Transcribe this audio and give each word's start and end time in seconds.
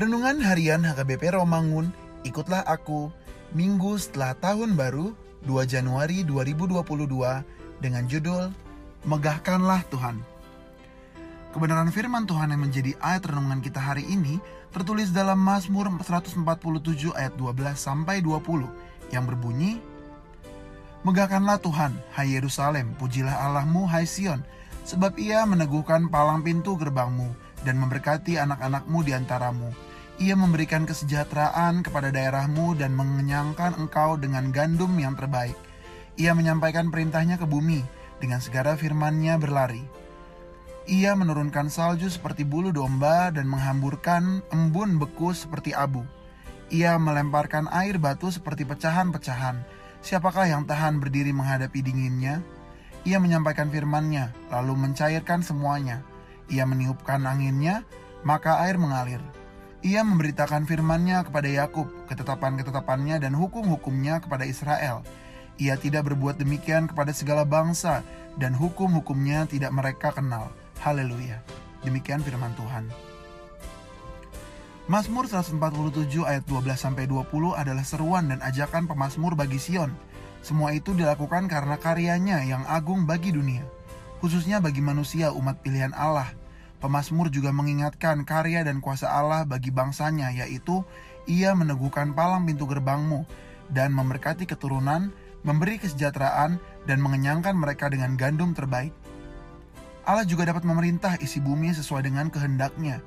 Renungan 0.00 0.40
Harian 0.40 0.80
HKBP 0.80 1.36
Romangun, 1.36 1.92
ikutlah 2.24 2.64
aku, 2.64 3.12
Minggu 3.52 4.00
setelah 4.00 4.32
tahun 4.32 4.72
baru 4.72 5.12
2 5.44 5.52
Januari 5.68 6.24
2022 6.24 7.04
dengan 7.84 8.08
judul 8.08 8.48
Megahkanlah 9.04 9.84
Tuhan. 9.92 10.24
Kebenaran 11.52 11.92
firman 11.92 12.24
Tuhan 12.24 12.48
yang 12.48 12.64
menjadi 12.64 12.96
ayat 12.96 13.28
renungan 13.28 13.60
kita 13.60 13.76
hari 13.76 14.08
ini 14.08 14.40
tertulis 14.72 15.12
dalam 15.12 15.36
Mazmur 15.36 15.92
147 15.92 16.48
ayat 17.12 17.36
12 17.36 17.60
sampai 17.76 18.24
20 18.24 19.12
yang 19.12 19.28
berbunyi 19.28 19.84
Megahkanlah 21.04 21.60
Tuhan, 21.60 21.92
hai 22.16 22.40
Yerusalem, 22.40 22.96
pujilah 22.96 23.36
Allahmu, 23.36 23.84
hai 23.84 24.08
Sion, 24.08 24.40
sebab 24.88 25.20
ia 25.20 25.44
meneguhkan 25.44 26.08
palang 26.08 26.40
pintu 26.40 26.80
gerbangmu 26.80 27.36
dan 27.68 27.76
memberkati 27.76 28.40
anak-anakmu 28.40 29.04
di 29.04 29.12
antaramu. 29.12 29.89
Ia 30.20 30.36
memberikan 30.36 30.84
kesejahteraan 30.84 31.80
kepada 31.80 32.12
daerahmu 32.12 32.76
dan 32.76 32.92
mengenyangkan 32.92 33.72
engkau 33.80 34.20
dengan 34.20 34.52
gandum 34.52 34.92
yang 35.00 35.16
terbaik. 35.16 35.56
Ia 36.20 36.36
menyampaikan 36.36 36.92
perintahnya 36.92 37.40
ke 37.40 37.48
bumi, 37.48 37.80
dengan 38.20 38.36
segala 38.36 38.76
firmannya 38.76 39.40
berlari. 39.40 39.80
Ia 40.84 41.16
menurunkan 41.16 41.72
salju 41.72 42.12
seperti 42.12 42.44
bulu 42.44 42.68
domba 42.68 43.32
dan 43.32 43.48
menghamburkan 43.48 44.44
embun 44.52 45.00
beku 45.00 45.32
seperti 45.32 45.72
abu. 45.72 46.04
Ia 46.68 47.00
melemparkan 47.00 47.72
air 47.72 47.96
batu 47.96 48.28
seperti 48.28 48.68
pecahan-pecahan. 48.68 49.64
Siapakah 50.04 50.52
yang 50.52 50.68
tahan 50.68 51.00
berdiri 51.00 51.32
menghadapi 51.32 51.80
dinginnya? 51.80 52.44
Ia 53.08 53.16
menyampaikan 53.16 53.72
firman-Nya, 53.72 54.36
lalu 54.52 54.76
mencairkan 54.76 55.40
semuanya. 55.40 56.04
Ia 56.52 56.68
meniupkan 56.68 57.24
anginnya, 57.24 57.88
maka 58.20 58.60
air 58.60 58.76
mengalir. 58.76 59.39
Ia 59.80 60.04
memberitakan 60.04 60.68
firman-Nya 60.68 61.24
kepada 61.24 61.48
Yakub, 61.48 61.88
ketetapan-ketetapannya 62.12 63.16
dan 63.16 63.32
hukum-hukumnya 63.32 64.20
kepada 64.20 64.44
Israel. 64.44 65.00
Ia 65.56 65.80
tidak 65.80 66.12
berbuat 66.12 66.36
demikian 66.36 66.84
kepada 66.84 67.16
segala 67.16 67.48
bangsa, 67.48 68.04
dan 68.36 68.52
hukum-hukumnya 68.52 69.48
tidak 69.48 69.72
mereka 69.72 70.12
kenal. 70.12 70.52
Haleluya. 70.84 71.40
Demikian 71.80 72.20
firman 72.20 72.52
Tuhan. 72.60 72.92
Mazmur 74.84 75.24
147 75.24 75.56
ayat 76.28 76.44
12 76.44 76.76
sampai 76.76 77.08
20 77.08 77.56
adalah 77.56 77.84
seruan 77.86 78.28
dan 78.28 78.44
ajakan 78.44 78.84
pemazmur 78.84 79.32
bagi 79.32 79.56
Sion. 79.56 79.96
Semua 80.44 80.76
itu 80.76 80.92
dilakukan 80.92 81.48
karena 81.48 81.80
karyanya 81.80 82.44
yang 82.44 82.68
agung 82.68 83.08
bagi 83.08 83.32
dunia, 83.32 83.64
khususnya 84.20 84.60
bagi 84.60 84.84
manusia 84.84 85.32
umat 85.32 85.60
pilihan 85.64 85.96
Allah. 85.96 86.39
Pemazmur 86.80 87.28
juga 87.28 87.52
mengingatkan 87.52 88.24
karya 88.24 88.64
dan 88.64 88.80
kuasa 88.80 89.12
Allah 89.12 89.44
bagi 89.44 89.68
bangsanya, 89.68 90.32
yaitu 90.32 90.80
ia 91.28 91.52
meneguhkan 91.52 92.16
palang 92.16 92.48
pintu 92.48 92.64
gerbangmu 92.64 93.28
dan 93.68 93.92
memberkati 93.92 94.48
keturunan, 94.48 95.12
memberi 95.44 95.76
kesejahteraan, 95.76 96.56
dan 96.88 96.98
mengenyangkan 97.04 97.52
mereka 97.52 97.92
dengan 97.92 98.16
gandum 98.16 98.56
terbaik. 98.56 98.96
Allah 100.08 100.24
juga 100.24 100.48
dapat 100.48 100.64
memerintah 100.64 101.20
isi 101.20 101.38
bumi 101.38 101.76
sesuai 101.76 102.08
dengan 102.08 102.32
kehendaknya, 102.32 103.04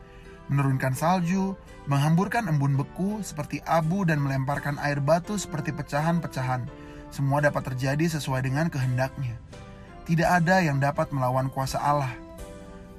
menurunkan 0.53 0.93
salju, 0.93 1.57
menghamburkan 1.89 2.45
embun 2.47 2.77
beku 2.77 3.25
seperti 3.25 3.59
abu 3.65 4.05
dan 4.05 4.21
melemparkan 4.21 4.77
air 4.79 5.01
batu 5.01 5.35
seperti 5.35 5.73
pecahan-pecahan. 5.73 6.69
Semua 7.09 7.41
dapat 7.41 7.73
terjadi 7.73 8.17
sesuai 8.17 8.45
dengan 8.45 8.69
kehendaknya. 8.69 9.37
Tidak 10.05 10.29
ada 10.29 10.61
yang 10.61 10.77
dapat 10.77 11.09
melawan 11.09 11.49
kuasa 11.49 11.81
Allah. 11.81 12.22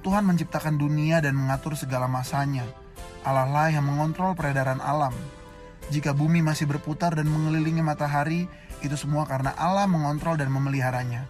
Tuhan 0.05 0.29
menciptakan 0.29 0.77
dunia 0.77 1.25
dan 1.25 1.33
mengatur 1.33 1.73
segala 1.81 2.05
masanya. 2.05 2.69
Allah 3.25 3.49
lah 3.49 3.73
yang 3.73 3.89
mengontrol 3.89 4.37
peredaran 4.37 4.85
alam. 4.85 5.17
Jika 5.89 6.13
bumi 6.13 6.45
masih 6.45 6.69
berputar 6.69 7.17
dan 7.17 7.25
mengelilingi 7.25 7.81
matahari, 7.81 8.45
itu 8.85 9.01
semua 9.01 9.25
karena 9.25 9.57
Allah 9.57 9.89
mengontrol 9.89 10.37
dan 10.37 10.53
memeliharanya. 10.53 11.25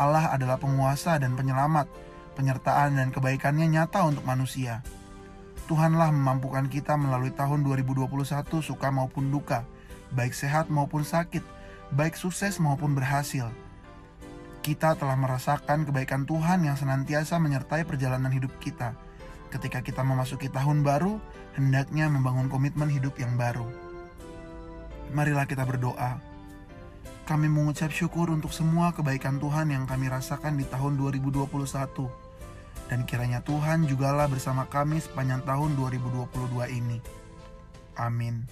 Allah 0.00 0.32
adalah 0.32 0.56
penguasa 0.56 1.20
dan 1.20 1.36
penyelamat, 1.36 1.84
penyertaan 2.32 2.96
dan 2.96 3.12
kebaikannya 3.12 3.68
nyata 3.68 4.00
untuk 4.08 4.24
manusia. 4.24 4.80
Tuhanlah 5.68 6.08
memampukan 6.08 6.64
kita 6.64 6.96
melalui 6.96 7.28
tahun 7.36 7.60
2021 7.60 8.08
suka 8.64 8.88
maupun 8.88 9.28
duka, 9.28 9.68
baik 10.16 10.32
sehat 10.32 10.72
maupun 10.72 11.04
sakit, 11.04 11.44
baik 11.92 12.16
sukses 12.16 12.56
maupun 12.56 12.96
berhasil. 12.96 13.52
Kita 14.60 14.98
telah 14.98 15.16
merasakan 15.16 15.88
kebaikan 15.88 16.28
Tuhan 16.28 16.66
yang 16.66 16.76
senantiasa 16.76 17.40
menyertai 17.40 17.88
perjalanan 17.88 18.28
hidup 18.28 18.52
kita. 18.60 18.92
Ketika 19.48 19.80
kita 19.80 20.04
memasuki 20.04 20.52
tahun 20.52 20.84
baru, 20.84 21.16
hendaknya 21.56 22.10
membangun 22.12 22.52
komitmen 22.52 22.92
hidup 22.92 23.16
yang 23.16 23.32
baru. 23.40 23.64
Marilah 25.16 25.48
kita 25.48 25.64
berdoa. 25.64 26.20
Kami 27.24 27.48
mengucap 27.48 27.92
syukur 27.92 28.28
untuk 28.28 28.52
semua 28.52 28.92
kebaikan 28.92 29.40
Tuhan 29.40 29.72
yang 29.72 29.84
kami 29.88 30.08
rasakan 30.12 30.60
di 30.60 30.64
tahun 30.68 31.00
2021 31.00 32.28
dan 32.88 33.04
kiranya 33.04 33.44
Tuhan 33.44 33.84
jugalah 33.84 34.26
bersama 34.26 34.64
kami 34.64 34.98
sepanjang 34.98 35.44
tahun 35.44 35.76
2022 35.76 36.72
ini. 36.72 36.98
Amin. 38.00 38.48